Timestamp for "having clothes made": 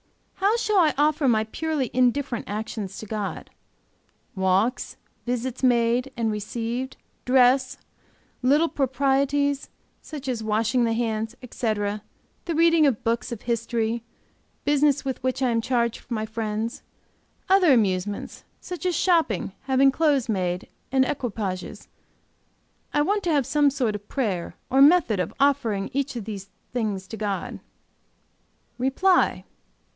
19.61-20.67